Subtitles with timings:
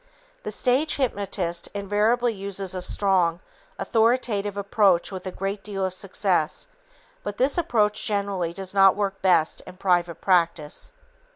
[0.41, 3.39] The stage hypnotist invariably uses a strong,
[3.77, 6.65] authoritative approach with a great deal of success,
[7.21, 10.93] but this approach generally does not work best in private practice.